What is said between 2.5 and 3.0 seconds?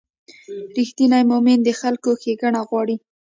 غواړي.